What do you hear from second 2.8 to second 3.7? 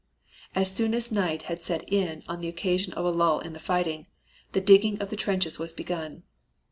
of a lull in the